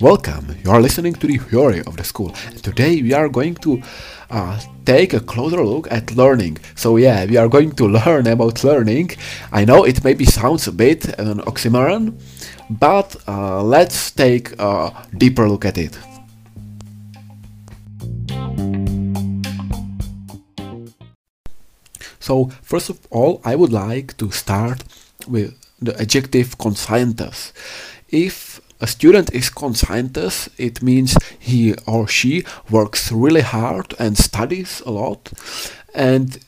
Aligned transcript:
Welcome, 0.00 0.54
you 0.62 0.70
are 0.70 0.82
listening 0.82 1.14
to 1.14 1.26
the 1.26 1.38
theory 1.38 1.80
of 1.80 1.96
the 1.96 2.04
school. 2.04 2.34
And 2.46 2.62
today 2.62 3.00
we 3.00 3.14
are 3.14 3.28
going 3.28 3.54
to 3.56 3.82
uh, 4.28 4.60
take 4.84 5.14
a 5.14 5.20
closer 5.20 5.64
look 5.64 5.90
at 5.90 6.14
learning. 6.14 6.58
So 6.76 6.98
yeah, 6.98 7.24
we 7.24 7.38
are 7.38 7.48
going 7.48 7.72
to 7.72 7.88
learn 8.04 8.26
about 8.26 8.62
learning. 8.64 9.12
I 9.50 9.64
know 9.64 9.84
it 9.84 10.04
maybe 10.04 10.26
sounds 10.26 10.68
a 10.68 10.72
bit 10.72 11.06
an 11.18 11.38
oxymoron, 11.40 12.20
but 12.68 13.16
uh, 13.26 13.62
let's 13.62 14.10
take 14.10 14.52
a 14.58 14.92
deeper 15.16 15.48
look 15.48 15.64
at 15.64 15.78
it. 15.78 15.98
So 22.20 22.50
first 22.62 22.90
of 22.90 23.00
all, 23.10 23.40
I 23.42 23.56
would 23.56 23.72
like 23.72 24.18
to 24.18 24.30
start 24.30 24.84
with 25.26 25.67
the 25.80 25.98
adjective 26.00 26.58
conscientious. 26.58 27.52
If 28.08 28.60
a 28.80 28.86
student 28.86 29.32
is 29.34 29.50
conscientious, 29.50 30.48
it 30.56 30.82
means 30.82 31.16
he 31.38 31.74
or 31.86 32.06
she 32.08 32.44
works 32.70 33.10
really 33.10 33.40
hard 33.40 33.94
and 33.98 34.16
studies 34.16 34.82
a 34.86 34.90
lot, 34.90 35.32
and 35.94 36.38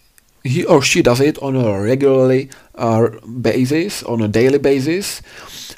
he 0.42 0.64
or 0.64 0.82
she 0.82 1.02
does 1.02 1.20
it 1.20 1.38
on 1.42 1.56
a 1.56 1.80
regularly 1.80 2.50
uh, 2.74 3.08
basis, 3.42 4.02
on 4.02 4.22
a 4.22 4.28
daily 4.28 4.58
basis. 4.58 5.22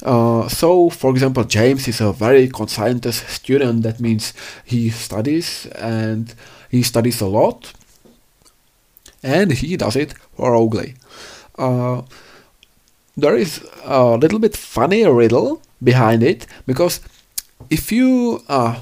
Uh, 0.03 0.49
so, 0.49 0.91
for 0.91 1.11
example, 1.11 1.45
James 1.45 1.89
is 1.89 2.01
a 2.01 2.13
very 2.13 2.49
conscientious 2.49 3.17
student. 3.17 3.83
That 3.83 4.01
means 4.01 4.35
he 4.65 4.91
studies 4.91 5.67
and 5.77 6.35
he 6.71 6.83
studies 6.83 7.21
a 7.21 7.27
lot, 7.27 7.73
and 9.23 9.53
he 9.53 9.77
does 9.77 9.97
it 9.97 10.15
thoroughly. 10.37 10.95
Uh, 11.59 12.03
there 13.17 13.37
is 13.37 13.61
a 13.85 14.17
little 14.17 14.39
bit 14.39 14.57
funny 14.57 15.05
riddle 15.05 15.61
behind 15.83 16.23
it 16.23 16.47
because 16.67 17.01
if 17.71 17.93
you 17.93 18.43
uh, 18.49 18.81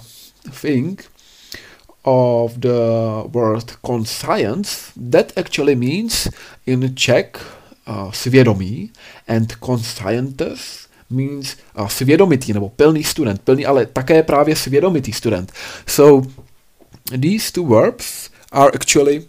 think 0.51 1.07
of 2.05 2.61
the 2.61 3.29
word 3.33 3.73
conscience, 3.83 4.93
that 4.97 5.37
actually 5.37 5.75
means 5.75 6.29
in 6.67 6.95
Czech 6.95 7.37
uh, 7.87 8.11
svědomí 8.13 8.91
and 9.29 9.53
conscientes 9.61 10.89
means 11.11 11.57
uh, 11.75 11.89
svědomitý 11.89 12.53
nebo 12.53 12.69
plný 12.69 13.05
student, 13.05 13.43
plný, 13.43 13.67
ale 13.67 13.87
také 13.87 14.23
právě 14.23 14.57
svědomitý 14.57 15.13
student. 15.13 15.53
So 15.87 16.29
these 17.21 17.53
two 17.53 17.67
verbs 17.67 18.31
are 18.53 18.71
actually 18.75 19.27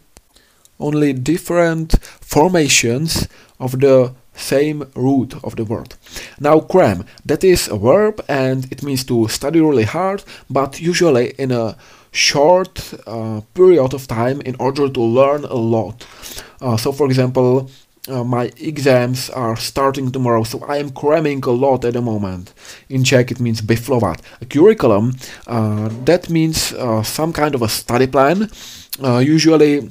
only 0.78 1.14
different 1.14 1.96
formations 2.22 3.28
of 3.58 3.72
the 3.72 4.14
same 4.34 4.86
root 4.96 5.36
of 5.44 5.56
the 5.56 5.64
word. 5.64 5.96
Now 6.40 6.60
cram, 6.60 7.06
that 7.26 7.44
is 7.44 7.68
a 7.68 7.78
verb 7.78 8.24
and 8.28 8.72
it 8.72 8.84
means 8.84 9.04
to 9.06 9.28
study 9.28 9.62
really 9.62 9.84
hard, 9.86 10.24
but 10.50 10.80
usually 10.80 11.34
in 11.38 11.52
a 11.52 11.76
short 12.12 12.94
uh, 13.08 13.42
period 13.54 13.94
of 13.94 14.08
time 14.08 14.42
in 14.42 14.56
order 14.60 14.90
to 14.90 15.02
learn 15.02 15.46
a 15.46 15.56
lot. 15.56 16.06
Uh, 16.62 16.78
so 16.78 16.92
for 16.92 17.08
example, 17.08 17.70
uh, 18.10 18.24
my 18.24 18.52
exams 18.58 19.30
are 19.30 19.56
starting 19.56 20.12
tomorrow, 20.12 20.44
so 20.44 20.60
I 20.68 20.78
am 20.78 20.90
cramming 20.90 21.44
a 21.44 21.52
lot 21.52 21.86
at 21.86 21.94
the 21.94 22.02
moment. 22.02 22.54
In 22.90 23.04
Czech, 23.04 23.32
it 23.32 23.40
means 23.40 23.62
biflovat. 23.62 24.20
A 24.42 24.46
curriculum, 24.46 25.14
uh, 25.48 25.90
that 26.06 26.30
means 26.30 26.74
uh, 26.74 27.04
some 27.04 27.32
kind 27.32 27.54
of 27.54 27.62
a 27.62 27.70
study 27.70 28.08
plan. 28.08 28.50
Uh, 29.04 29.20
usually, 29.20 29.90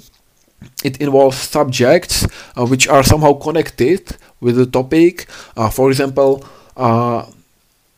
it 0.85 1.01
involves 1.01 1.39
subjects 1.39 2.27
uh, 2.57 2.67
which 2.67 2.89
are 2.89 3.03
somehow 3.03 3.35
connected 3.35 4.17
with 4.41 4.57
the 4.57 4.67
topic. 4.67 5.27
Uh, 5.57 5.71
for 5.71 5.91
example, 5.91 6.45
uh, 6.77 7.27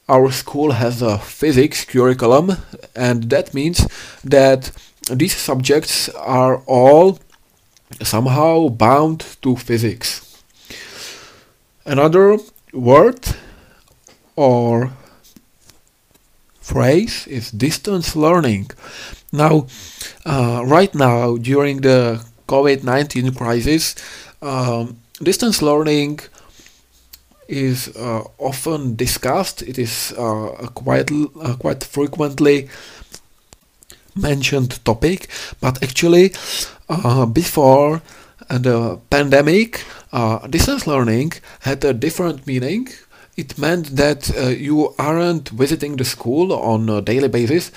our 0.08 0.30
school 0.30 0.72
has 0.72 1.00
a 1.00 1.18
physics 1.18 1.84
curriculum, 1.84 2.56
and 2.94 3.30
that 3.30 3.54
means 3.54 3.86
that 4.24 4.70
these 5.10 5.36
subjects 5.36 6.08
are 6.10 6.58
all 6.66 7.18
somehow 8.02 8.68
bound 8.68 9.36
to 9.42 9.56
physics. 9.56 10.42
Another 11.84 12.38
word 12.72 13.20
or 14.36 14.92
phrase 16.60 17.26
is 17.26 17.50
distance 17.50 18.16
learning. 18.16 18.70
Now, 19.32 19.66
uh, 20.24 20.62
right 20.64 20.94
now, 20.94 21.36
during 21.36 21.80
the 21.80 22.24
COVID 22.46 22.84
19 22.84 23.34
crisis, 23.34 23.94
um, 24.42 24.96
distance 25.22 25.62
learning 25.62 26.20
is 27.48 27.94
uh, 27.96 28.24
often 28.38 28.96
discussed. 28.96 29.62
It 29.62 29.78
is 29.78 30.14
uh, 30.18 30.52
a 30.66 30.68
quite 30.68 31.10
uh, 31.12 31.54
quite 31.56 31.84
frequently 31.84 32.68
mentioned 34.14 34.84
topic, 34.84 35.28
but 35.60 35.82
actually, 35.82 36.32
uh, 36.88 37.26
before 37.26 38.02
the 38.48 38.98
pandemic, 39.10 39.84
uh, 40.12 40.46
distance 40.48 40.86
learning 40.86 41.32
had 41.60 41.84
a 41.84 41.92
different 41.92 42.46
meaning. 42.46 42.88
It 43.36 43.56
meant 43.56 43.96
that 43.96 44.30
uh, 44.36 44.48
you 44.48 44.94
aren't 44.98 45.48
visiting 45.48 45.96
the 45.96 46.04
school 46.04 46.52
on 46.52 46.88
a 46.90 47.00
daily 47.00 47.28
basis, 47.28 47.72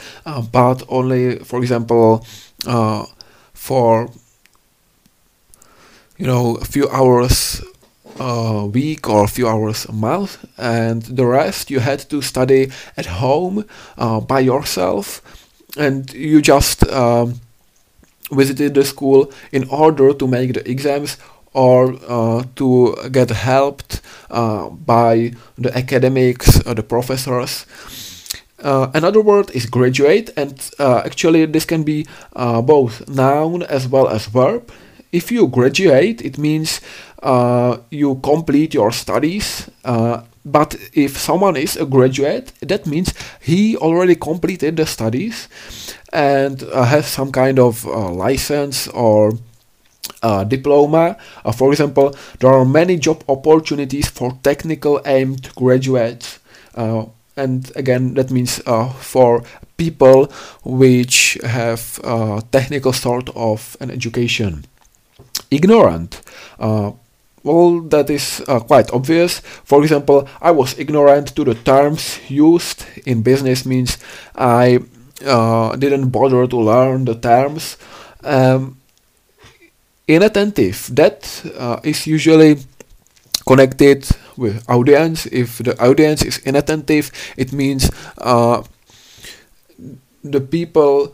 but 0.51 0.83
only, 0.89 1.39
for 1.39 1.59
example, 1.59 2.25
for 3.53 4.09
you 6.17 6.25
know 6.25 6.55
a 6.55 6.65
few 6.65 6.89
hours 6.89 7.61
a 8.19 8.65
week 8.65 9.09
or 9.09 9.25
a 9.25 9.27
few 9.27 9.47
hours 9.47 9.85
a 9.85 9.91
month 9.91 10.45
and 10.57 11.01
the 11.03 11.25
rest 11.25 11.69
you 11.69 11.79
had 11.79 11.99
to 11.99 12.21
study 12.21 12.71
at 12.95 13.05
home 13.05 13.65
uh, 13.97 14.19
by 14.21 14.39
yourself 14.39 15.21
and 15.77 16.13
you 16.13 16.41
just 16.41 16.87
um, 16.87 17.41
visited 18.31 18.73
the 18.73 18.85
school 18.85 19.31
in 19.51 19.67
order 19.69 20.13
to 20.13 20.27
make 20.27 20.53
the 20.53 20.69
exams 20.69 21.17
or 21.53 21.95
uh, 22.07 22.43
to 22.55 22.95
get 23.11 23.29
helped 23.29 24.01
uh, 24.29 24.69
by 24.69 25.31
the 25.57 25.75
academics 25.77 26.59
or 26.65 26.73
the 26.73 26.83
professors. 26.83 27.65
Uh, 28.61 28.89
another 28.93 29.21
word 29.21 29.49
is 29.51 29.65
graduate 29.65 30.29
and 30.37 30.71
uh, 30.79 31.01
actually 31.05 31.45
this 31.45 31.65
can 31.65 31.83
be 31.83 32.05
uh, 32.35 32.61
both 32.61 33.07
noun 33.07 33.63
as 33.63 33.87
well 33.87 34.07
as 34.07 34.25
verb 34.25 34.71
if 35.15 35.31
you 35.31 35.47
graduate, 35.47 36.21
it 36.21 36.37
means 36.37 36.81
uh, 37.23 37.77
you 37.89 38.15
complete 38.15 38.73
your 38.73 38.91
studies. 38.91 39.69
Uh, 39.85 40.21
but 40.43 40.75
if 40.93 41.17
someone 41.17 41.55
is 41.55 41.77
a 41.77 41.85
graduate, 41.85 42.51
that 42.61 42.85
means 42.85 43.13
he 43.41 43.77
already 43.77 44.15
completed 44.15 44.77
the 44.77 44.85
studies 44.85 45.47
and 46.13 46.63
uh, 46.63 46.83
has 46.83 47.07
some 47.07 47.31
kind 47.31 47.59
of 47.59 47.87
uh, 47.87 48.11
license 48.11 48.87
or 48.89 49.33
uh, 50.21 50.43
diploma. 50.43 51.17
Uh, 51.43 51.51
for 51.51 51.71
example, 51.71 52.13
there 52.39 52.51
are 52.51 52.65
many 52.65 52.97
job 52.97 53.23
opportunities 53.27 54.07
for 54.09 54.37
technical 54.43 55.01
aimed 55.05 55.53
graduates. 55.55 56.39
and 57.37 57.71
again, 57.75 58.13
that 58.13 58.31
means 58.31 58.61
for 58.99 59.43
people 59.77 60.31
which 60.63 61.37
have 61.43 61.99
a 62.03 62.41
technical 62.51 62.93
sort 62.93 63.29
of 63.35 63.75
an 63.81 63.91
education 63.91 64.63
ignorant. 65.55 66.21
Uh, 66.59 66.91
well, 67.43 67.81
that 67.81 68.09
is 68.09 68.41
uh, 68.47 68.59
quite 68.59 68.91
obvious. 68.91 69.39
For 69.63 69.81
example, 69.83 70.27
I 70.41 70.51
was 70.51 70.77
ignorant 70.79 71.35
to 71.35 71.43
the 71.43 71.53
terms 71.53 72.19
used 72.27 72.85
in 73.05 73.21
business 73.21 73.65
means 73.65 73.97
I 74.35 74.79
uh, 75.25 75.75
didn't 75.75 76.09
bother 76.09 76.47
to 76.47 76.57
learn 76.57 77.05
the 77.05 77.15
terms. 77.15 77.77
Um, 78.23 78.77
inattentive, 80.07 80.89
that 80.95 81.45
uh, 81.57 81.79
is 81.83 82.07
usually 82.07 82.57
connected 83.47 84.09
with 84.37 84.67
audience. 84.67 85.27
If 85.27 85.59
the 85.59 85.77
audience 85.79 86.23
is 86.23 86.39
inattentive, 86.39 87.11
it 87.37 87.53
means 87.53 87.91
uh, 88.17 88.63
the 90.23 90.41
people 90.41 91.13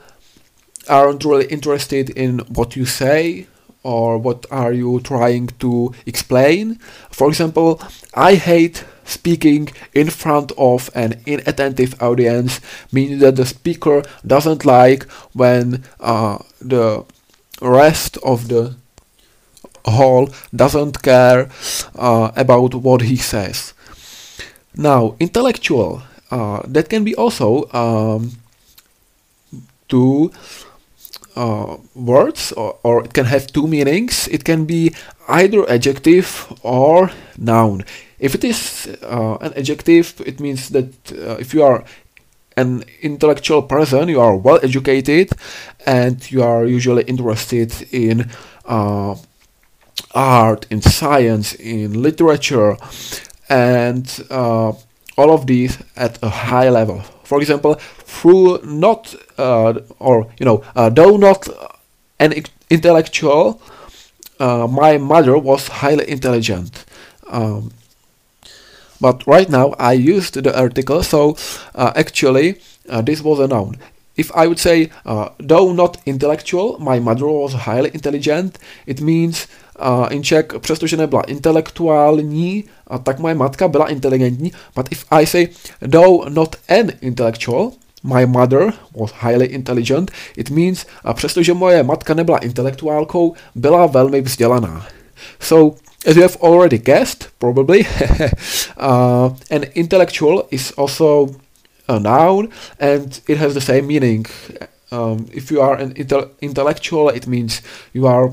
aren't 0.87 1.25
really 1.25 1.47
interested 1.47 2.09
in 2.09 2.39
what 2.55 2.75
you 2.75 2.85
say 2.85 3.47
or 3.83 4.17
what 4.17 4.45
are 4.51 4.73
you 4.73 4.99
trying 5.01 5.47
to 5.59 5.93
explain. 6.05 6.75
For 7.09 7.27
example, 7.27 7.81
I 8.13 8.35
hate 8.35 8.83
speaking 9.05 9.69
in 9.93 10.09
front 10.09 10.51
of 10.57 10.89
an 10.95 11.21
inattentive 11.25 12.01
audience, 12.01 12.59
meaning 12.91 13.19
that 13.19 13.35
the 13.35 13.45
speaker 13.45 14.03
doesn't 14.25 14.65
like 14.65 15.03
when 15.33 15.83
uh, 15.99 16.37
the 16.61 17.03
rest 17.61 18.17
of 18.23 18.47
the 18.47 18.75
hall 19.85 20.29
doesn't 20.55 21.01
care 21.01 21.49
uh, 21.95 22.31
about 22.35 22.75
what 22.75 23.01
he 23.01 23.17
says. 23.17 23.73
Now, 24.75 25.15
intellectual, 25.19 26.03
uh, 26.29 26.61
that 26.67 26.89
can 26.89 27.03
be 27.03 27.15
also 27.15 27.69
um, 27.73 28.31
to 29.89 30.31
uh, 31.41 31.77
words 31.95 32.51
or, 32.51 32.77
or, 32.83 33.03
it 33.03 33.13
can 33.13 33.25
have 33.25 33.47
two 33.47 33.67
meanings. 33.67 34.27
It 34.27 34.43
can 34.43 34.65
be 34.65 34.93
either 35.27 35.67
adjective 35.69 36.27
or 36.61 37.09
noun. 37.37 37.83
If 38.19 38.35
it 38.35 38.43
is 38.43 38.87
uh, 39.01 39.37
an 39.41 39.53
adjective, 39.55 40.21
it 40.25 40.39
means 40.39 40.69
that 40.69 40.93
uh, 41.11 41.37
if 41.39 41.53
you 41.53 41.63
are 41.63 41.83
an 42.57 42.83
intellectual 43.01 43.63
person, 43.63 44.09
you 44.09 44.21
are 44.21 44.35
well 44.35 44.59
educated, 44.61 45.31
and 45.85 46.31
you 46.31 46.43
are 46.43 46.65
usually 46.65 47.03
interested 47.03 47.71
in 47.91 48.29
uh, 48.65 49.15
art, 50.13 50.67
in 50.69 50.81
science, 50.81 51.55
in 51.55 52.01
literature, 52.01 52.77
and 53.49 54.05
uh, 54.29 54.73
all 55.17 55.31
of 55.31 55.47
these 55.47 55.77
at 55.95 56.19
a 56.21 56.29
high 56.29 56.69
level. 56.69 57.03
For 57.31 57.39
example, 57.39 57.75
through 58.15 58.59
not 58.65 59.15
uh, 59.37 59.79
or 59.99 60.27
you 60.37 60.45
know, 60.45 60.65
uh, 60.75 60.89
though 60.89 61.15
not 61.15 61.47
an 62.19 62.33
intellectual, 62.69 63.61
uh, 64.37 64.67
my 64.67 64.97
mother 64.97 65.37
was 65.37 65.69
highly 65.69 66.09
intelligent. 66.09 66.83
Um, 67.29 67.71
but 68.99 69.25
right 69.25 69.49
now 69.49 69.75
I 69.79 69.93
used 69.93 70.43
the 70.43 70.53
article, 70.59 71.03
so 71.03 71.37
actually 71.73 72.59
this 73.07 73.21
was 73.21 73.39
a 73.39 73.47
noun. 73.47 73.77
If 74.17 74.29
I 74.35 74.47
would 74.47 74.59
say, 74.59 74.89
uh, 75.05 75.29
though 75.39 75.71
not 75.71 75.97
intellectual, 76.05 76.77
my 76.79 76.99
mother 76.99 77.27
was 77.27 77.53
highly 77.53 77.91
intelligent, 77.93 78.59
it 78.85 78.99
means 78.99 79.47
uh, 79.79 80.07
in 80.11 80.23
Czech, 80.23 80.45
přestože 80.59 80.97
nebyla 80.97 81.21
intelektuální, 81.21 82.63
uh, 82.91 82.97
tak 82.97 83.19
moje 83.19 83.35
matka 83.35 83.67
byla 83.67 83.87
inteligentní. 83.87 84.51
But 84.75 84.87
if 84.91 85.05
I 85.11 85.25
say, 85.25 85.47
though 85.91 86.29
not 86.29 86.55
an 86.69 86.91
intellectual, 87.01 87.71
my 88.03 88.25
mother 88.25 88.73
was 88.95 89.11
highly 89.21 89.45
intelligent, 89.45 90.11
it 90.37 90.49
means, 90.49 90.85
uh, 91.05 91.13
přestože 91.13 91.53
moje 91.53 91.83
matka 91.83 92.13
nebyla 92.13 92.37
intelektuálkou, 92.37 93.33
byla 93.55 93.85
velmi 93.85 94.21
vzdělaná. 94.21 94.87
So, 95.39 95.75
as 96.05 96.15
you 96.15 96.21
have 96.21 96.37
already 96.41 96.77
guessed, 96.77 97.29
probably, 97.37 97.85
uh, 98.77 99.33
an 99.51 99.63
intellectual 99.73 100.43
is 100.51 100.73
also 100.77 101.29
a 101.87 101.99
noun 101.99 102.49
and 102.79 103.21
it 103.27 103.37
has 103.37 103.53
the 103.53 103.61
same 103.61 103.81
meaning. 103.81 104.27
Um, 104.91 105.25
if 105.31 105.51
you 105.51 105.61
are 105.61 105.81
an 105.81 105.93
intel 105.93 106.29
intellectual, 106.41 107.09
it 107.09 107.27
means 107.27 107.61
you 107.93 108.07
are 108.07 108.31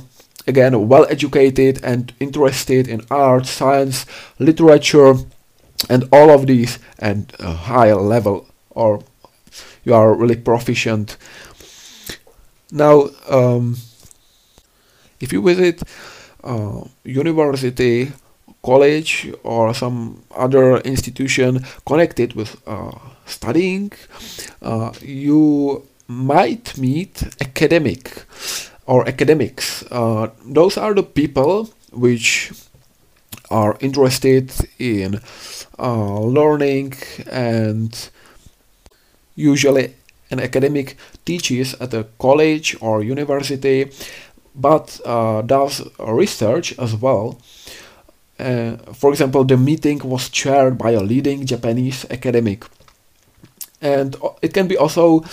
again 0.49 0.89
well 0.89 1.07
educated 1.11 1.81
and 1.85 2.13
interested 2.19 2.89
in 2.89 3.03
art, 3.11 3.47
science, 3.47 4.07
literature, 4.39 5.15
and 5.89 6.09
all 6.11 6.31
of 6.31 6.47
these 6.47 6.79
and 6.99 7.33
a 7.39 7.53
high 7.53 7.93
level 7.93 8.49
or 8.71 9.03
you 9.85 9.95
are 9.95 10.15
really 10.15 10.37
proficient. 10.37 11.17
Now, 12.71 13.09
um, 13.29 13.77
if 15.21 15.33
you 15.33 15.43
visit 15.43 15.83
uh, 16.45 16.83
university, 17.05 18.13
college, 18.63 19.33
or 19.43 19.73
some 19.75 20.23
other 20.37 20.79
institution 20.79 21.65
connected 21.87 22.35
with 22.35 22.61
uh, 22.67 22.93
studying, 23.25 23.93
uh, 24.61 24.93
you 25.01 25.87
might 26.07 26.77
meet 26.79 27.23
academic 27.41 28.25
or 28.89 29.07
academics. 29.07 29.85
Uh, 29.91 30.31
those 30.45 30.79
are 30.79 30.95
the 30.95 31.03
people 31.03 31.69
which 31.93 32.51
are 33.51 33.77
interested 33.81 34.51
in 34.79 35.21
uh, 35.79 36.19
learning 36.21 36.95
and 37.31 38.11
usually 39.37 39.95
an 40.31 40.41
academic 40.41 40.97
teaches 41.25 41.75
at 41.75 41.95
a 41.95 42.05
college 42.19 42.77
or 42.81 43.03
university 43.03 43.91
but 44.55 45.01
uh, 45.05 45.43
does 45.43 45.83
research 45.99 46.77
as 46.79 46.97
well. 46.97 47.39
Uh, 48.39 48.77
for 48.93 49.11
example, 49.11 49.45
the 49.45 49.57
meeting 49.57 49.99
was 50.01 50.29
chaired 50.29 50.77
by 50.77 50.91
a 50.91 51.01
leading 51.01 51.47
Japanese 51.47 52.05
academic. 52.11 52.65
And 53.81 54.17
it 54.43 54.53
can 54.53 54.67
be 54.67 54.77
also 54.77 55.25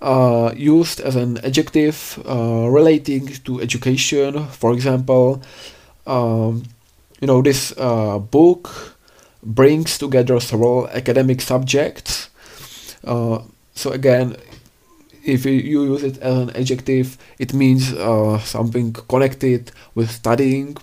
uh, 0.00 0.52
used 0.56 1.00
as 1.00 1.16
an 1.16 1.38
adjective 1.44 2.22
uh, 2.26 2.68
relating 2.68 3.26
to 3.44 3.60
education. 3.60 4.46
For 4.46 4.72
example, 4.72 5.42
um, 6.06 6.64
you 7.20 7.26
know, 7.26 7.42
this 7.42 7.72
uh, 7.76 8.18
book 8.18 8.96
brings 9.42 9.98
together 9.98 10.40
several 10.40 10.88
academic 10.88 11.40
subjects. 11.40 12.30
Uh, 13.04 13.40
so 13.74 13.90
again, 13.90 14.36
if 15.24 15.44
you 15.44 15.52
use 15.52 16.02
it 16.02 16.18
as 16.18 16.36
an 16.36 16.50
adjective, 16.56 17.18
it 17.38 17.52
means 17.52 17.92
uh, 17.92 18.38
something 18.40 18.92
connected 18.92 19.70
with 19.94 20.10
studying. 20.10 20.76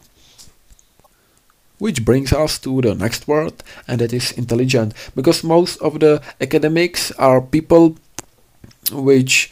Which 1.77 2.05
brings 2.05 2.31
us 2.31 2.57
to 2.59 2.79
the 2.79 2.95
next 2.95 3.27
word, 3.27 3.53
and 3.85 3.99
that 3.99 4.13
is 4.13 4.31
intelligent. 4.31 4.93
Because 5.13 5.43
most 5.43 5.75
of 5.81 5.99
the 5.99 6.21
academics 6.39 7.11
are 7.19 7.41
people 7.41 7.97
which 8.91 9.51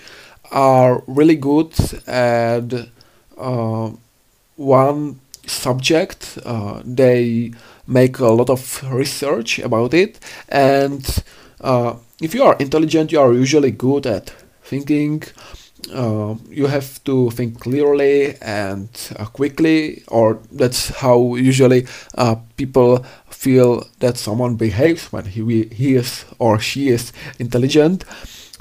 are 0.51 1.03
really 1.07 1.35
good 1.35 1.73
at 2.07 2.73
uh, 3.37 3.91
one 4.55 5.19
subject. 5.45 6.37
Uh, 6.45 6.81
they 6.85 7.51
make 7.87 8.19
a 8.19 8.27
lot 8.27 8.49
of 8.49 8.83
research 8.91 9.59
about 9.59 9.93
it, 9.93 10.19
and 10.49 11.23
uh, 11.61 11.95
if 12.21 12.33
you 12.33 12.43
are 12.43 12.55
intelligent, 12.59 13.11
you 13.11 13.19
are 13.19 13.33
usually 13.33 13.71
good 13.71 14.05
at 14.05 14.29
thinking. 14.63 15.23
Uh, 15.93 16.35
you 16.49 16.67
have 16.67 17.03
to 17.03 17.29
think 17.31 17.59
clearly 17.59 18.35
and 18.41 18.87
uh, 19.19 19.25
quickly, 19.25 20.01
or 20.07 20.39
that's 20.49 20.89
how 20.99 21.35
usually 21.35 21.85
uh, 22.17 22.35
people 22.55 23.05
feel 23.29 23.85
that 23.99 24.17
someone 24.17 24.55
behaves 24.55 25.11
when 25.11 25.25
he, 25.25 25.65
he 25.65 25.95
is 25.95 26.23
or 26.39 26.57
she 26.57 26.87
is 26.87 27.11
intelligent. 27.37 28.05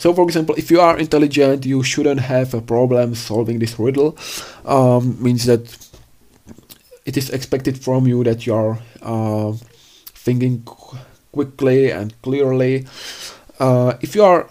So, 0.02 0.12
for 0.12 0.24
example, 0.24 0.56
if 0.58 0.68
you 0.68 0.80
are 0.80 0.98
intelligent, 0.98 1.64
you 1.64 1.84
shouldn't 1.84 2.18
have 2.18 2.54
a 2.54 2.60
problem 2.60 3.14
solving 3.14 3.60
this 3.60 3.78
riddle. 3.78 4.18
Um, 4.64 5.16
means 5.22 5.44
that 5.44 5.62
it 7.06 7.16
is 7.16 7.30
expected 7.30 7.78
from 7.78 8.08
you 8.08 8.24
that 8.24 8.44
you 8.44 8.52
are 8.52 8.80
uh, 9.00 9.52
thinking 10.06 10.64
qu 10.64 10.98
quickly 11.30 11.92
and 11.92 12.20
clearly. 12.22 12.84
Uh, 13.60 13.94
if 14.00 14.16
you 14.16 14.24
are 14.24 14.50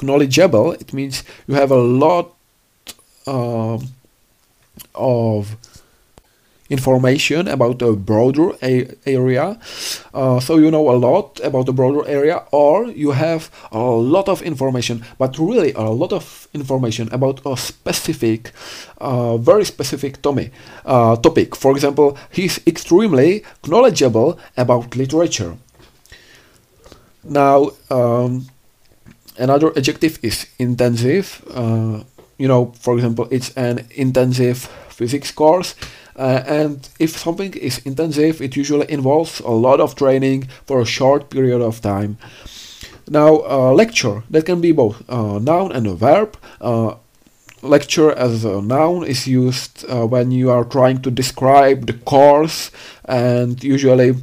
knowledgeable, 0.00 0.72
it 0.72 0.94
means 0.94 1.24
you 1.46 1.56
have 1.56 1.72
a 1.72 1.82
lot 2.04 2.32
uh, 3.26 3.78
of 4.94 5.56
information 6.70 7.46
about 7.48 7.82
a 7.82 7.92
broader 7.92 8.52
area. 9.06 9.58
Uh, 10.14 10.40
so 10.40 10.56
you 10.56 10.70
know 10.70 10.88
a 10.90 10.96
lot 10.96 11.40
about 11.44 11.66
the 11.66 11.72
broader 11.72 12.06
area, 12.08 12.42
or 12.52 12.86
you 12.86 13.12
have 13.12 13.50
a 13.70 13.78
lot 13.78 14.28
of 14.28 14.42
information, 14.42 15.04
but 15.18 15.38
really 15.38 15.72
a 15.72 15.82
lot 15.82 16.12
of 16.12 16.48
information 16.54 17.08
about 17.12 17.40
a 17.44 17.56
specific, 17.56 18.52
uh, 18.98 19.36
very 19.36 19.64
specific 19.64 20.18
uh, 20.86 21.16
topic. 21.16 21.54
For 21.54 21.72
example, 21.72 22.16
he's 22.30 22.60
extremely 22.66 23.44
knowledgeable 23.66 24.38
about 24.56 24.96
literature. 24.96 25.56
Now, 27.24 27.70
um, 27.90 28.46
another 29.38 29.72
adjective 29.76 30.18
is 30.22 30.46
intensive. 30.58 31.42
Uh, 31.50 32.04
you 32.38 32.48
know, 32.48 32.72
for 32.80 32.94
example, 32.94 33.28
it's 33.30 33.50
an 33.56 33.86
intensive 33.96 34.68
physics 34.88 35.30
course. 35.30 35.74
Uh, 36.16 36.42
and 36.46 36.88
if 36.98 37.16
something 37.16 37.52
is 37.54 37.78
intensive, 37.84 38.40
it 38.40 38.56
usually 38.56 38.90
involves 38.90 39.40
a 39.40 39.50
lot 39.50 39.80
of 39.80 39.94
training 39.94 40.48
for 40.66 40.80
a 40.80 40.86
short 40.86 41.30
period 41.30 41.60
of 41.60 41.80
time. 41.80 42.16
Now, 43.08 43.42
uh, 43.44 43.72
lecture, 43.72 44.22
that 44.30 44.46
can 44.46 44.60
be 44.60 44.72
both 44.72 45.02
uh, 45.08 45.38
noun 45.38 45.72
and 45.72 45.86
a 45.86 45.94
verb. 45.94 46.36
Uh, 46.60 46.94
lecture 47.62 48.12
as 48.12 48.44
a 48.44 48.62
noun 48.62 49.04
is 49.04 49.26
used 49.26 49.84
uh, 49.88 50.06
when 50.06 50.30
you 50.30 50.50
are 50.50 50.64
trying 50.64 51.02
to 51.02 51.10
describe 51.10 51.86
the 51.86 51.92
course, 51.92 52.70
and 53.04 53.62
usually 53.62 54.14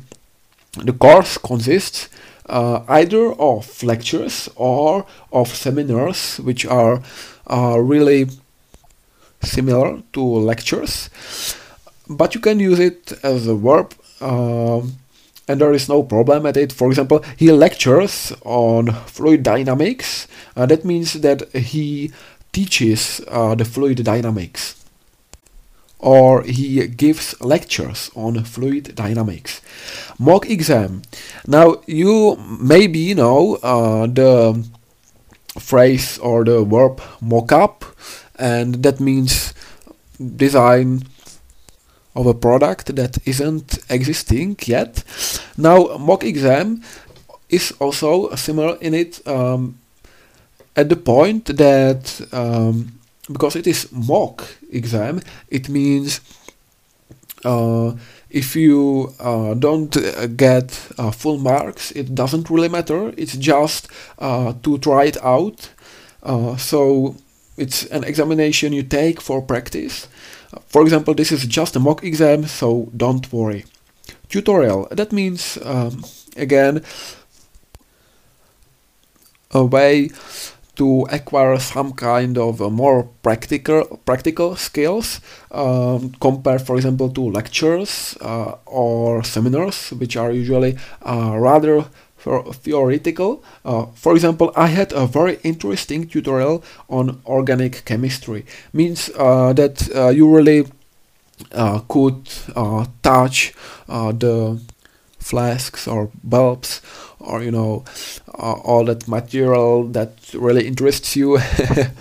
the 0.78 0.94
course 0.94 1.38
consists 1.38 2.10
uh, 2.48 2.84
either 2.88 3.34
of 3.34 3.84
lectures 3.84 4.50
or 4.56 5.06
of 5.32 5.50
seminars, 5.50 6.38
which 6.38 6.66
are 6.66 7.02
really 7.50 8.30
similar 9.42 10.02
to 10.14 10.22
lectures 10.22 11.10
but 12.18 12.36
you 12.36 12.42
can 12.42 12.60
use 12.60 12.80
it 12.80 13.14
as 13.24 13.48
a 13.48 13.56
verb 13.56 13.94
um, 14.20 14.98
and 15.48 15.60
there 15.60 15.74
is 15.74 15.90
no 15.90 16.04
problem 16.04 16.46
at 16.46 16.58
it. 16.58 16.72
For 16.72 16.88
example, 16.88 17.24
he 17.38 17.52
lectures 17.52 18.32
on 18.44 18.92
fluid 19.08 19.44
dynamics. 19.44 20.28
Uh, 20.56 20.66
that 20.68 20.86
means 20.86 21.14
that 21.14 21.52
he 21.54 22.12
teaches 22.52 23.22
uh, 23.28 23.56
the 23.56 23.66
fluid 23.66 24.04
dynamics 24.04 24.82
or 26.00 26.42
he 26.44 26.88
gives 26.88 27.40
lectures 27.42 28.10
on 28.16 28.44
fluid 28.44 28.96
dynamics. 28.96 29.62
Mock 30.20 30.50
exam. 30.50 31.04
Now 31.48 31.82
you 31.86 32.38
maybe 32.60 33.14
know 33.14 33.56
uh, 33.62 34.08
the 34.08 34.68
phrase 35.60 36.18
or 36.18 36.44
the 36.44 36.64
verb 36.64 37.02
mock 37.22 37.52
up 37.52 37.86
and 38.36 38.84
that 38.84 39.00
means 39.00 39.54
design 40.36 41.04
of 42.16 42.26
a 42.26 42.34
product 42.34 42.96
that 42.96 43.18
isn't 43.26 43.80
existing 43.90 44.58
yet. 44.66 45.04
Now, 45.58 45.98
mock 45.98 46.24
exam 46.24 46.84
is 47.50 47.72
also 47.80 48.36
similar 48.36 48.78
in 48.82 48.94
it 48.94 49.26
um, 49.28 49.78
at 50.76 50.90
the 50.90 50.96
point 50.96 51.46
that 51.58 52.22
um, 52.32 53.00
because 53.32 53.56
it 53.56 53.68
is 53.68 53.92
mock 53.92 54.44
exam, 54.72 55.22
it 55.50 55.70
means 55.70 56.22
uh, 57.44 57.94
if 58.30 58.56
you 58.56 59.14
uh, 59.20 59.54
don't 59.54 59.96
uh, 59.98 60.28
get 60.28 60.88
uh, 60.98 61.12
full 61.12 61.38
marks, 61.38 61.92
it 61.92 62.16
doesn't 62.16 62.50
really 62.50 62.70
matter. 62.70 63.14
It's 63.18 63.36
just 63.36 63.88
uh, 64.20 64.54
to 64.64 64.78
try 64.78 65.06
it 65.06 65.22
out. 65.24 65.70
Uh, 66.24 66.56
so 66.56 67.16
it's 67.58 67.86
an 67.88 68.04
examination 68.04 68.74
you 68.74 68.84
take 68.84 69.22
for 69.22 69.42
practice. 69.42 70.08
For 70.68 70.82
example, 70.82 71.14
this 71.14 71.32
is 71.32 71.46
just 71.46 71.76
a 71.76 71.80
mock 71.80 72.04
exam, 72.04 72.46
so 72.46 72.90
don't 72.96 73.32
worry. 73.32 73.66
Tutorial, 74.30 74.88
that 74.92 75.12
means, 75.12 75.58
um, 75.64 76.04
again, 76.36 76.84
a 79.52 79.64
way 79.66 80.10
to 80.76 81.06
acquire 81.12 81.60
some 81.60 81.92
kind 81.94 82.38
of 82.38 82.62
uh, 82.62 82.70
more 82.70 83.10
practical 83.22 84.00
practical 84.06 84.56
skills 84.56 85.20
um, 85.52 86.12
compared 86.20 86.62
for 86.62 86.76
example 86.78 87.10
to 87.10 87.22
lectures 87.22 88.18
uh, 88.22 88.56
or 88.66 89.24
seminars 89.24 89.92
which 89.92 90.16
are 90.16 90.32
usually 90.32 90.78
uh, 91.06 91.36
rather 91.38 91.86
theoretical. 92.54 93.44
Uh, 93.66 93.86
for 93.96 94.14
example, 94.14 94.52
I 94.56 94.68
had 94.68 94.94
a 94.94 95.06
very 95.08 95.40
interesting 95.44 96.08
tutorial 96.08 96.64
on 96.90 97.22
organic 97.26 97.86
chemistry. 97.86 98.46
Means 98.74 99.10
uh, 99.18 99.54
that 99.54 99.90
uh, 99.96 100.10
you 100.10 100.34
really 100.34 100.66
could 101.88 102.30
touch 103.02 103.54
the 103.88 104.60
flasks 105.22 105.88
or 105.88 106.10
bulbs 106.24 106.82
or 107.20 107.44
you 107.44 107.52
know 107.52 107.84
uh, 108.40 108.54
all 108.54 108.84
that 108.86 109.08
material 109.08 109.84
that 109.84 110.12
really 110.34 110.66
interests 110.68 111.16
you 111.16 111.38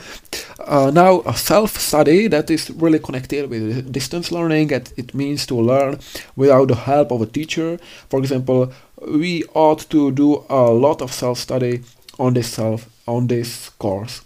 uh, 0.66 0.90
now 0.92 1.20
a 1.26 1.34
self-study 1.36 2.28
that 2.28 2.50
is 2.50 2.70
really 2.70 2.98
connected 2.98 3.48
with 3.50 3.92
distance 3.92 4.32
learning 4.32 4.70
it 4.70 5.14
means 5.14 5.46
to 5.46 5.54
learn 5.54 5.98
without 6.36 6.68
the 6.68 6.74
help 6.74 7.12
of 7.12 7.20
a 7.20 7.26
teacher 7.26 7.78
for 8.08 8.18
example 8.18 8.72
we 9.06 9.44
ought 9.54 9.80
to 9.90 10.10
do 10.12 10.44
a 10.48 10.70
lot 10.70 11.02
of 11.02 11.12
self-study 11.12 11.82
on 12.18 12.34
this 12.34 12.48
self 12.48 12.88
on 13.06 13.26
this 13.26 13.70
course 13.70 14.22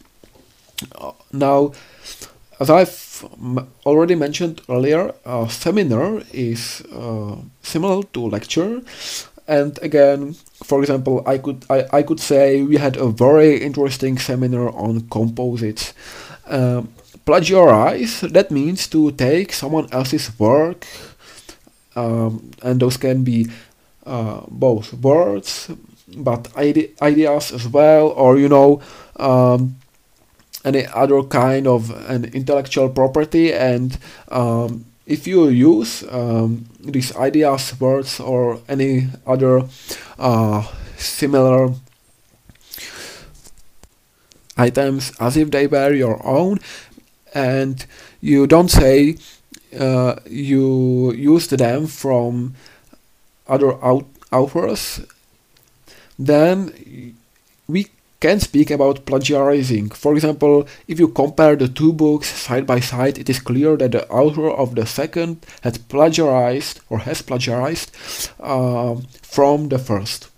uh, 0.97 1.13
now 1.33 1.73
as 2.61 2.71
I've 2.71 3.25
already 3.85 4.15
mentioned 4.15 4.63
earlier, 4.69 5.13
a 5.25 5.49
seminar 5.51 6.23
is 6.33 6.83
uh, 6.93 7.37
similar 7.63 8.03
to 8.13 8.21
lecture. 8.29 8.83
And 9.47 9.79
again, 9.83 10.35
for 10.63 10.81
example, 10.81 11.23
I 11.27 11.39
could 11.39 11.65
I, 11.69 11.85
I 11.93 12.03
could 12.03 12.21
say 12.21 12.63
we 12.63 12.77
had 12.77 12.97
a 12.97 13.09
very 13.09 13.59
interesting 13.59 14.19
seminar 14.19 14.71
on 14.71 15.09
composites. 15.09 15.93
Um, 16.47 16.89
plagiarize 17.27 18.21
that 18.21 18.51
means 18.51 18.87
to 18.89 19.11
take 19.13 19.53
someone 19.53 19.89
else's 19.93 20.31
work, 20.39 20.87
um, 21.97 22.51
and 22.63 22.81
those 22.81 22.97
can 22.97 23.25
be 23.25 23.49
uh, 24.07 24.43
both 24.49 24.93
words, 24.95 25.71
but 26.17 26.49
ide- 26.57 26.91
ideas 27.03 27.53
as 27.53 27.69
well, 27.69 28.09
or 28.09 28.39
you 28.39 28.49
know. 28.49 28.81
Um, 29.17 29.77
any 30.65 30.87
other 30.87 31.23
kind 31.25 31.67
of 31.67 31.91
an 32.09 32.25
intellectual 32.33 32.89
property 32.89 33.53
and 33.53 33.99
um, 34.31 34.87
if 35.07 35.27
you 35.27 35.49
use 35.49 36.05
um, 36.11 36.65
these 36.81 37.15
ideas, 37.17 37.79
words, 37.79 38.21
or 38.21 38.61
any 38.69 39.09
other 39.27 39.65
uh, 40.19 40.67
similar 40.97 41.75
items 44.57 45.13
as 45.21 45.37
if 45.37 45.51
they 45.51 45.67
were 45.67 45.93
your 45.93 46.25
own, 46.27 46.59
and 47.35 47.87
you 48.21 48.47
don't 48.47 48.71
say 48.71 49.17
uh, 49.79 50.17
you 50.27 51.13
used 51.13 51.51
them 51.51 51.87
from 51.87 52.55
other 53.47 53.73
authors, 54.33 55.01
then 56.19 57.15
we 57.69 57.87
can 58.21 58.41
speak 58.41 58.71
about 58.71 59.05
plagiarizing. 59.05 59.91
For 59.91 60.15
example, 60.15 60.67
if 60.89 60.99
you 60.99 61.09
compare 61.09 61.57
the 61.57 61.69
two 61.69 61.93
books 61.93 62.29
side 62.29 62.67
by 62.67 62.81
side, 62.81 63.19
it 63.19 63.29
is 63.29 63.39
clear 63.39 63.77
that 63.77 63.93
the 63.93 64.09
author 64.09 64.49
of 64.49 64.75
the 64.75 64.87
second 64.87 65.45
had 65.61 65.87
plagiarized 65.89 66.81
or 66.89 67.01
has 67.01 67.21
plagiarized 67.21 67.91
uh, 68.41 68.97
from 69.23 69.69
the 69.69 69.79
first. 69.79 70.31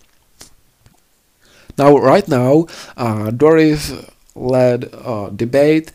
Now, 1.79 1.97
right 1.99 2.27
now, 2.27 2.67
uh, 2.97 3.31
there 3.33 3.59
is 3.59 3.95
led 4.35 4.91
a 4.93 5.31
debate 5.35 5.93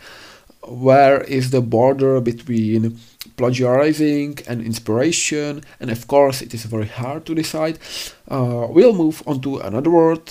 where 0.63 1.21
is 1.21 1.49
the 1.49 1.61
border 1.61 2.21
between 2.21 2.99
plagiarizing 3.37 4.39
and 4.47 4.61
inspiration, 4.61 5.63
and 5.79 5.89
of 5.89 6.07
course, 6.07 6.41
it 6.41 6.53
is 6.53 6.65
very 6.65 6.87
hard 6.87 7.25
to 7.25 7.35
decide. 7.35 7.79
Uh, 8.27 8.67
we'll 8.69 8.93
move 8.93 9.23
on 9.25 9.41
to 9.41 9.59
another 9.59 9.89
word 9.89 10.29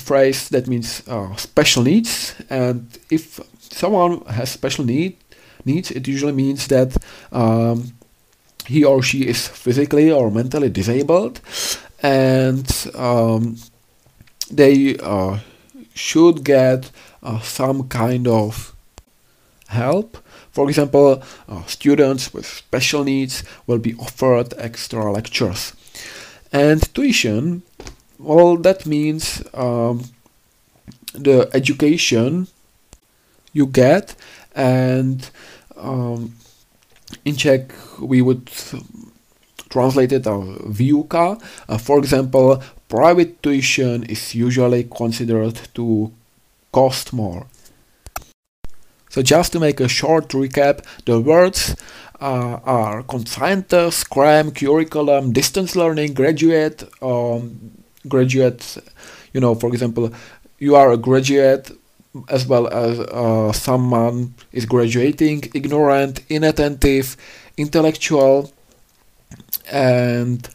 phrase 0.00 0.48
that 0.48 0.66
means 0.66 1.06
uh, 1.08 1.34
special 1.36 1.82
needs 1.82 2.34
and 2.48 2.98
if 3.10 3.38
someone 3.58 4.22
has 4.22 4.50
special 4.50 4.84
need 4.84 5.16
needs 5.64 5.90
it 5.90 6.08
usually 6.08 6.32
means 6.32 6.66
that 6.68 6.96
um, 7.32 7.92
he 8.66 8.84
or 8.84 9.02
she 9.02 9.26
is 9.26 9.46
physically 9.46 10.10
or 10.10 10.30
mentally 10.30 10.70
disabled 10.70 11.40
and 12.02 12.90
um, 12.94 13.56
they 14.50 14.96
uh, 14.98 15.38
should 15.94 16.44
get 16.44 16.90
uh, 17.22 17.40
some 17.40 17.88
kind 17.88 18.26
of 18.26 18.74
help 19.68 20.18
for 20.52 20.68
example 20.68 21.22
uh, 21.48 21.62
students 21.64 22.32
with 22.32 22.46
special 22.46 23.04
needs 23.04 23.44
will 23.66 23.78
be 23.78 23.94
offered 23.94 24.52
extra 24.58 25.10
lectures 25.12 25.72
and 26.52 26.92
tuition 26.94 27.62
well, 28.22 28.58
that 28.58 28.84
means 28.84 29.42
um, 29.54 30.04
the 31.14 31.48
education 31.54 32.48
you 33.54 33.66
get, 33.66 34.14
and 34.54 35.30
um, 35.76 36.34
in 37.24 37.36
Czech 37.36 37.72
we 37.98 38.20
would 38.20 38.50
translate 39.70 40.12
it 40.12 40.26
as 40.26 40.34
výuka. 40.68 41.40
Uh, 41.66 41.78
for 41.78 41.98
example, 41.98 42.62
private 42.88 43.42
tuition 43.42 44.04
is 44.04 44.34
usually 44.34 44.84
considered 44.84 45.58
to 45.74 46.12
cost 46.70 47.14
more. 47.14 47.46
So 49.10 49.22
just 49.22 49.52
to 49.52 49.60
make 49.60 49.80
a 49.80 49.88
short 49.88 50.28
recap, 50.28 50.84
the 51.04 51.20
words 51.20 51.76
uh, 52.20 52.58
are 52.64 53.02
conscientous, 53.02 54.04
cram, 54.04 54.52
curriculum, 54.52 55.32
distance 55.32 55.76
learning, 55.76 56.14
graduate, 56.14 56.84
um, 57.02 57.72
graduates 58.08 58.78
you 59.32 59.40
know 59.40 59.54
for 59.54 59.68
example 59.68 60.12
you 60.58 60.74
are 60.74 60.92
a 60.92 60.96
graduate 60.96 61.70
as 62.28 62.46
well 62.46 62.66
as 62.68 62.98
uh, 62.98 63.52
someone 63.52 64.34
is 64.52 64.64
graduating 64.66 65.42
ignorant 65.54 66.20
inattentive 66.28 67.16
intellectual 67.56 68.50
and 69.70 70.48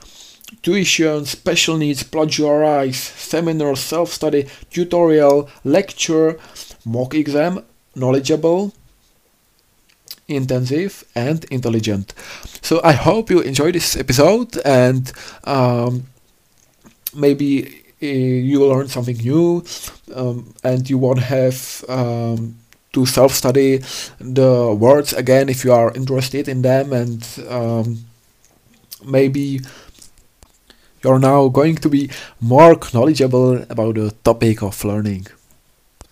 tuition 0.61 1.25
special 1.25 1.77
needs 1.77 2.03
plagiarize 2.03 2.97
seminar 2.97 3.75
self-study 3.75 4.47
tutorial 4.69 5.49
lecture 5.63 6.39
mock 6.83 7.13
exam 7.13 7.63
knowledgeable 7.95 8.73
intensive 10.27 11.03
and 11.15 11.45
intelligent 11.45 12.13
so 12.61 12.81
i 12.83 12.91
hope 12.91 13.29
you 13.29 13.41
enjoyed 13.41 13.75
this 13.75 13.95
episode 13.95 14.57
and 14.65 15.11
um, 15.43 16.03
maybe 17.13 17.83
uh, 18.01 18.05
you 18.05 18.65
learn 18.65 18.87
something 18.87 19.17
new 19.17 19.63
um, 20.15 20.53
and 20.63 20.89
you 20.89 20.97
won't 20.97 21.19
have 21.19 21.85
um, 21.87 22.55
to 22.91 23.05
self-study 23.05 23.77
the 24.19 24.73
words 24.73 25.13
again 25.13 25.47
if 25.49 25.63
you 25.63 25.71
are 25.71 25.93
interested 25.93 26.47
in 26.47 26.61
them 26.61 26.91
and 26.91 27.27
um, 27.49 28.05
maybe 29.05 29.61
you're 31.03 31.19
now 31.19 31.47
going 31.49 31.75
to 31.75 31.89
be 31.89 32.09
more 32.41 32.79
knowledgeable 32.93 33.61
about 33.69 33.95
the 33.95 34.11
topic 34.23 34.63
of 34.63 34.83
learning. 34.83 35.27